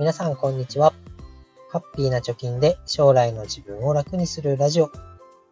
[0.00, 0.94] 皆さんこんにちは。
[1.68, 4.90] ハッピーな貯金で将来の自分を楽にするラジオ、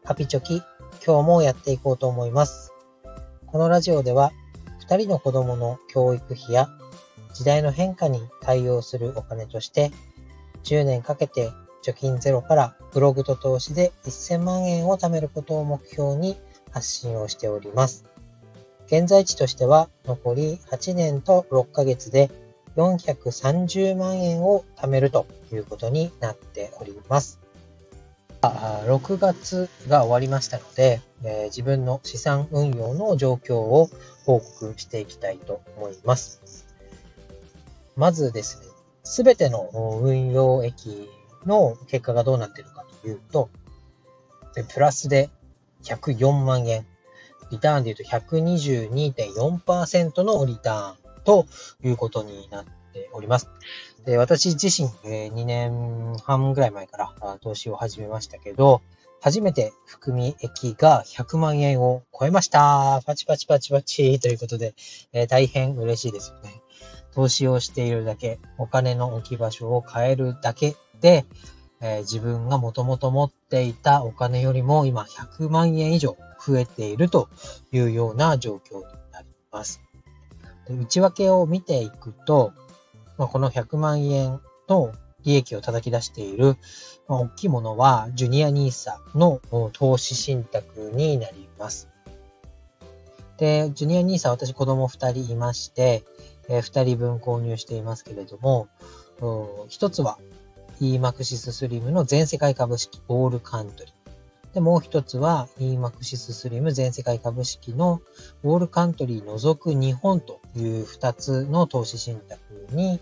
[0.06, 0.62] ハピチョキ、
[1.04, 2.72] 今日もやっていこうと思います。
[3.46, 4.32] このラジオでは、
[4.88, 6.70] 2人の子供の教育費や
[7.34, 9.90] 時代の変化に対応するお金として、
[10.64, 11.50] 10年かけて
[11.84, 16.38] 貯金ゼロからブログと投資で1000万円を貯めることを目標に
[16.70, 18.06] 発信をしております。
[18.86, 22.30] 現在地としては残り8年と6ヶ月で
[22.78, 27.40] 430万円を貯めるということになっております。
[28.40, 33.90] 6月が終わりましたので、えー、自分の資産運用の状況を
[34.24, 36.66] 報告していきたいと思います。
[37.96, 38.68] まずですね、
[39.02, 41.10] すべての運用益
[41.46, 43.50] の結果がどうなっているかというと、
[44.72, 45.30] プラスで
[45.82, 46.86] 104万円、
[47.50, 51.46] リターンで言うと122.4%のリターンと
[51.82, 52.64] いうことになっ
[52.98, 53.50] ております。
[54.04, 58.80] で私自身、え、2年半ぐらい前から投資を始めましたけど、
[59.20, 63.02] 初めて含み益が100万円を超えました。
[63.04, 64.74] パチパチパチパチということで、
[65.12, 66.62] えー、大変嬉しいですよね。
[67.12, 71.26] 投資をしているだけ、お金の置き場所を変えるだけで、
[71.80, 77.28] えー、自分がもともと持っていたお金よりも今100万円以上増えていると
[77.72, 79.80] いうような状況になります。
[80.68, 82.52] で内訳を見ていくと、
[83.18, 84.92] まあ、この100万円の
[85.24, 86.56] 利益を叩き出している、
[87.08, 89.40] まあ、大きいものは、ジュニア NISA の
[89.72, 91.88] 投資信託になります。
[93.36, 96.04] で、ジュニア NISA 私子供2人いまして、
[96.48, 98.68] えー、2人分購入していますけれども、
[99.20, 100.18] 1つは
[100.80, 103.97] EMAXIS SLIM の全世界株式オールカントリー。
[104.58, 108.02] で、もう一つは EMAXIS SLIM 全世界株式の
[108.42, 112.40] オールカントリー除く日本という二つの投資信託
[112.72, 112.98] に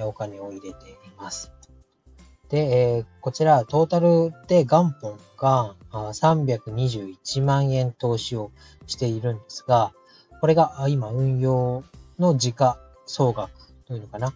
[0.00, 1.50] お金を入れています。
[2.50, 2.58] で、
[2.96, 8.50] えー、こちらトータルで元本が321万円投資を
[8.86, 9.94] しているんですが、
[10.42, 11.84] これが今運用
[12.18, 13.50] の時価総額
[13.86, 14.34] というのかな？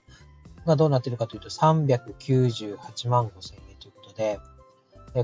[0.65, 4.41] がどうなっているかというと398万5千円ということで、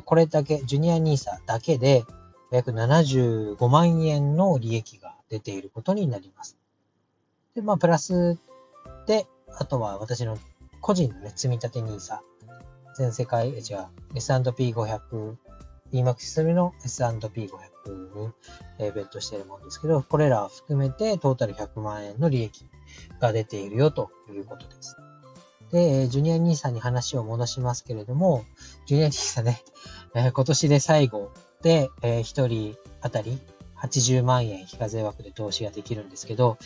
[0.04, 2.04] これだけ、ジュニア NISA だけで
[2.50, 6.58] 約75万円の利益が出ていることになります。
[7.54, 8.38] で、まあ、プラス
[9.06, 9.26] で、
[9.58, 10.38] あとは私の
[10.80, 12.18] 個人のね、積み立て NISA、
[12.96, 13.62] 全世界、違う、
[14.14, 15.36] S&P500、
[15.92, 17.48] EMAX ルの S&P500
[18.14, 18.32] に、
[18.78, 22.66] ベットしているものですけど、これらを含めてトータル100万円の利益
[23.20, 24.96] が出ているよということです。
[25.72, 28.44] で、ジュニア兄さんに話を戻しますけれども、
[28.86, 29.62] ジュニア兄さんね、
[30.14, 31.30] え、今年で最後
[31.62, 33.38] で、えー、1人当たり
[33.76, 36.58] 80万円非課税枠で投資ができるんですけど、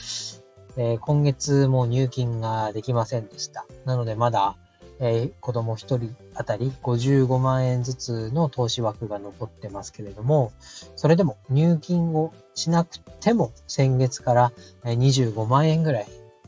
[0.76, 3.66] えー、今月も入金ができませんでした。
[3.84, 4.56] なのでまだ、
[5.00, 10.52] えー、子供1人当たり55万円ずつの投資枠が残ってますけれども、
[10.96, 14.52] それでも入金をしなくても先月から
[14.84, 16.06] 25万円ぐらい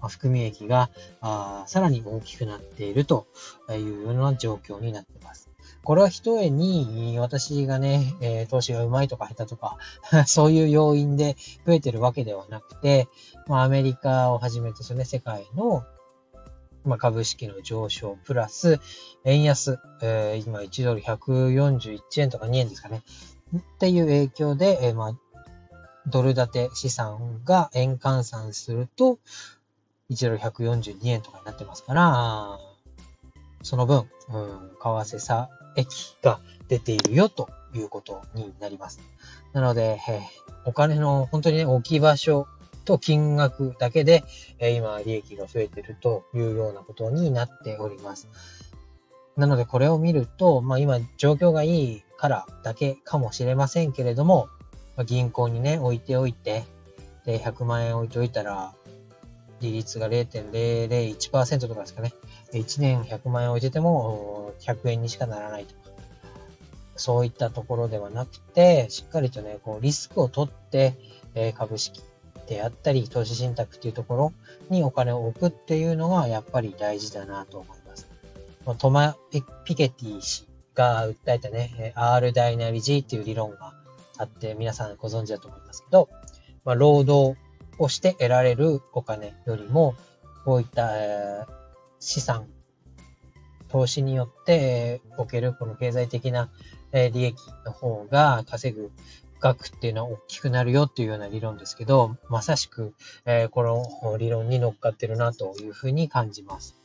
[0.09, 0.91] 含み益が
[1.67, 3.27] さらに大きくなっていると
[3.71, 5.51] いうような状況になっています。
[5.83, 9.77] これは一重に私がね、投資がうまいとか下手とか
[10.27, 13.09] そういう要因で増えてるわけではなくて、
[13.47, 15.85] まあ、アメリカをはじめとするね、世界の
[16.85, 18.79] まあ、株式の上昇プラス
[19.25, 23.03] 円安、えー、今1ドル141円とか2円ですかね。
[23.57, 25.19] っていう影響で、えー、まあ、
[26.07, 29.19] ドル建て資産が円換算すると、
[30.11, 32.59] 1ドル142円とかになってますから、
[33.63, 39.01] その分、うん、為替差益が出ているよということになります。
[39.53, 40.21] なので、えー、
[40.67, 42.47] お金の本当にね、置き場所
[42.85, 44.25] と金額だけで、
[44.59, 48.29] えー、今、利益が増えているというようなことになっております。
[49.37, 54.49] なので、これを見ると、まあ今、状況がいいからだけかもしれませんけれども、
[54.97, 56.65] まあ、銀行にね、置いておいて、
[57.25, 58.75] で、100万円置いておいたら、
[59.65, 62.13] 利率が0.001%とかですかね。
[62.53, 65.81] 1年100万円置いてても100円にしかならないとか。
[66.97, 70.95] そういったところではなくて、しっかりとね、こうリスクを取って、
[71.35, 72.01] え株式
[72.47, 74.33] であったり、投資信託っていうところ
[74.71, 78.07] にお金を置くっていうのがやっぱり大事だなと思います。
[78.79, 79.43] トマ・ピ
[79.75, 83.75] ケティ氏が訴えたね、R ダイナリジーっていう理論が
[84.19, 86.09] あって皆さんご存知だと思いますけど、
[86.65, 87.39] まあ、労働
[87.79, 89.95] をして得られるお金よりも、
[90.45, 91.47] こういった、
[91.99, 92.47] 資産、
[93.69, 96.51] 投資によっておけるこの経済的な、
[96.93, 98.93] え利益の方が稼ぐ
[99.41, 102.95] 額っていうのは大きくなるよっていうような理論ですけど、まさしく、
[103.27, 106.77] えー、この理論に乗っかってるなというふうに感じます。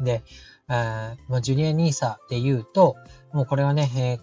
[0.00, 0.22] で、
[0.68, 2.96] あまあ、ジュニア NISA で言うと、
[3.32, 4.20] もうこれはね、えー、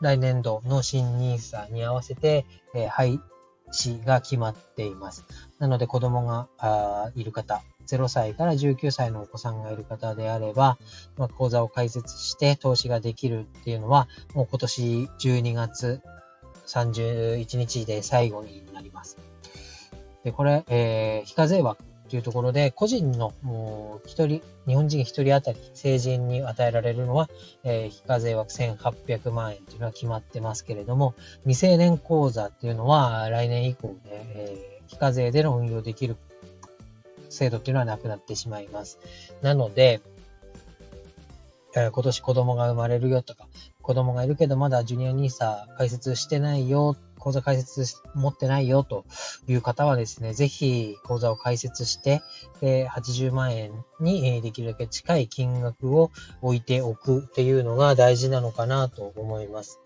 [0.00, 3.20] 来年度の新 NISA に合わせて、えー、廃
[3.72, 5.24] 地が決まっています。
[5.58, 10.78] なので子供があいる方、0歳から19歳のお子さんがいる方であれば、
[11.16, 16.00] まあ、講座を開設して投資ができるっていうのは、もう今年12月
[16.66, 19.18] 31日で最後になります。
[20.24, 23.32] で、これ、えー、非課税枠というところで、個人の
[24.04, 27.30] 一人、日本人一人当たり成人に与えられるのは、
[27.62, 31.14] えー、非課税枠1800万円というのは決まってますけれども、
[31.44, 36.16] 未成年口座っていうのは来年以降で、えー、非課税での運用できる
[37.30, 38.98] 制度っていうのはなくなってしまいます。
[39.42, 40.00] なので、
[41.74, 43.48] 今年子供が生まれるよとか、
[43.84, 49.04] 子供がいるけどまだジュニア NISA 開設してないよ、口座開設持ってないよと
[49.46, 52.22] いう方はですね、ぜひ口座を開設して、
[52.62, 56.10] で80万円にできるだけ近い金額を
[56.40, 59.78] 置いておくっていうのが大事なのかなと思います。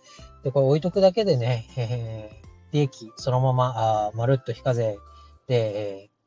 [0.44, 4.96] で、これ置いとくだけでね、えー、利益そのまま、あまるっと非課税
[5.48, 6.18] で、えー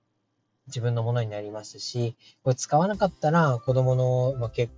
[0.68, 4.72] 自分のものになりますし、これ使わなかったら子供の、まあ、結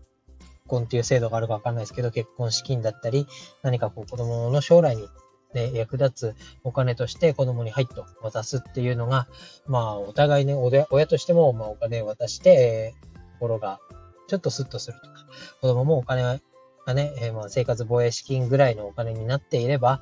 [0.73, 3.27] 婚っていう制度があるかわかんないですけど、結婚資金だったり、
[3.61, 5.07] 何かこう子供の将来に
[5.53, 9.27] ね、役立つお金として子供に入っと渡すっていうのが、
[9.67, 13.79] まあ、お互いね、親としても、まあ、お金を渡して、えー、心が
[14.27, 15.13] ちょっとスッとするとか、
[15.61, 20.01] 子供もお金がね、えー、まあ、生活防衛資金ぐらいのお金になっていれば、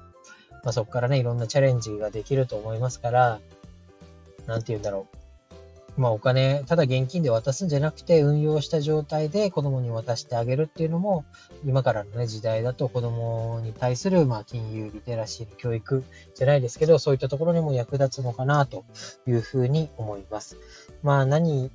[0.63, 3.41] まあ、そこからね、いろんなチャレンジができると思いますから、
[4.47, 5.20] なんて言うんだろう。
[5.97, 11.25] まあお金、ただ現金で渡すんじゃなくて、運用した状態で子供に渡してあげるっていうのも、
[11.65, 16.03] 今からのね、時代だと子供に対する、まあ金融リテラシーの教育
[16.33, 18.85] じゃないですけど、そういったところにも役立つのかなと
[19.27, 20.57] いうふうに思います。
[21.03, 21.71] まあ何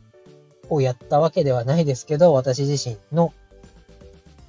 [0.70, 3.34] をやったわけではないですけど、私自身の、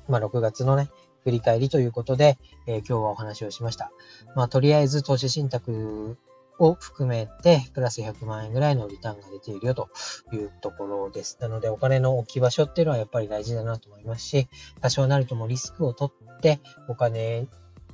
[0.08, 0.90] まあ6月のね、
[1.24, 2.38] 振り返りということで、
[2.68, 3.92] えー、今日はお話をしました。
[4.34, 6.18] まあとりあえず投資信託
[6.60, 9.90] を含めて、プラス100万円ぐらいのリターンが出ているよと
[10.34, 11.38] いうところです。
[11.42, 14.48] なので、お金の置き場所っていうのはやっぱり大事だなと思いますし、
[14.82, 17.48] 多少なりともリスクを取って、お金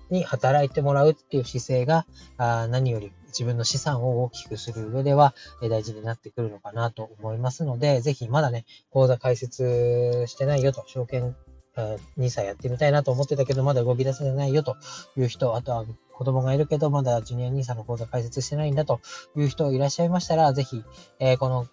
[0.09, 2.05] に働いてもらうっていう姿勢が、
[2.37, 11.35] あ何より自分の資産を大きくする上では大事になってくるのかなと思いますので、ぜひまだね、口座開設してないよと、証券
[11.75, 14.77] 2歳やってみたいなと思ってたけど、まだ動き出せないよと
[15.17, 19.01] いう人、あとは子供がいるけど、まだジュニア NISA の講座開設してないんだと
[19.35, 20.83] いう人いらっしゃいましたら、ぜひ、
[21.19, 21.67] えー、この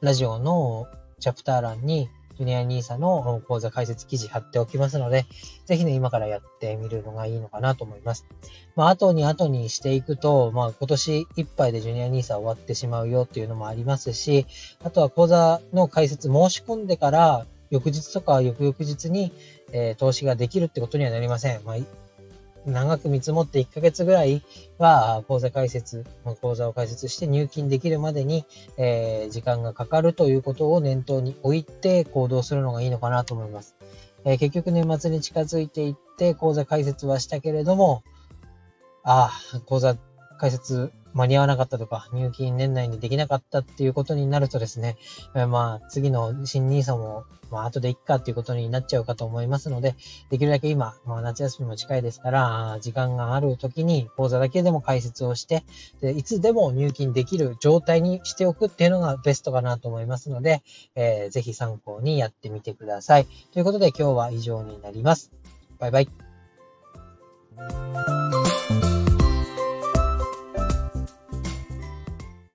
[0.00, 0.88] ラジオの
[1.20, 5.24] チャプター欄に、ジュニア NISA の講座開設記事貼っておきますので、
[5.66, 8.26] ぜひね、今からやってみるのがいいのかなと思います。
[8.74, 14.46] まあ、後に後にしていくと、まあ、今年いっぱいでジュニア NISA 終わってしまうよっていうのもありますし、
[14.82, 19.32] あとは講座の開設申し込んでから、翌日とか翌々日に、
[19.72, 21.64] えー、投資ができるってことにはなりません。
[21.64, 21.76] まあ、
[22.66, 24.42] 長く見積もって1ヶ月ぐらい
[24.78, 26.06] は、口座開設、
[26.40, 28.44] 口座を開設して入金できるまでに、
[28.78, 33.74] えー、時間がかかるということを念頭に置いて行動するのがいいのかなと思います。
[34.24, 38.04] えー、結局年末に近づいていって、口座開設はしたけれども、
[39.02, 39.96] ああ、口座
[40.38, 44.96] 開設間に合わなかったとか、入金年内にできなかったっていうことになるとですね、
[45.34, 49.94] えまあ、次の新 NISA も、まあ、後でいっかっていうことになっちゃうかと思いますので、
[50.30, 55.64] できるだけ今、まあ、夏休みも近いですから、時間がある時に講座だけでも解説をして、
[56.00, 60.62] でいつでも入金できる状態にしておくっていうのがベストかなと思いますので、
[60.96, 63.26] えー、ぜひ参考にやってみてください。
[63.52, 65.30] ということで今日は以上になります。
[65.78, 66.08] バイバイ。